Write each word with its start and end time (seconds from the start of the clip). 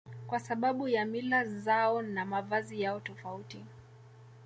Kwa 0.27 0.39
sababu 0.39 0.87
ya 0.87 1.05
mila 1.05 1.45
zao 1.45 2.01
na 2.01 2.25
mavazi 2.25 2.81
yao 2.81 2.99
tofauti 2.99 3.65